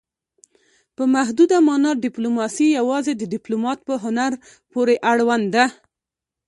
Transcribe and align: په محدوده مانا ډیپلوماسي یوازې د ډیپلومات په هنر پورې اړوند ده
په 0.95 1.03
محدوده 1.15 1.57
مانا 1.67 1.91
ډیپلوماسي 2.05 2.67
یوازې 2.79 3.13
د 3.15 3.23
ډیپلومات 3.33 3.79
په 3.87 3.93
هنر 4.03 4.31
پورې 4.71 4.95
اړوند 5.11 5.45
ده 5.55 5.65